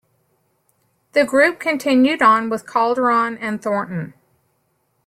[1.11, 4.15] The group continued on, with Calderon and Thornton.